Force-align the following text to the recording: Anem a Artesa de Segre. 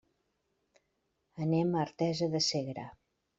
Anem 1.45 1.75
a 1.77 1.83
Artesa 1.83 2.31
de 2.33 2.43
Segre. 2.47 2.89